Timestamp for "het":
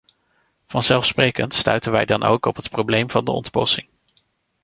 2.55-2.69